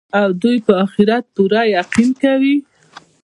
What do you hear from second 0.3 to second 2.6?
دوى په آخرت پوره يقين كوي